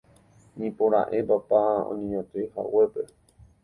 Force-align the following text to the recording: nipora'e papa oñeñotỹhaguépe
nipora'e 0.57 1.19
papa 1.29 1.61
oñeñotỹhaguépe 1.91 3.01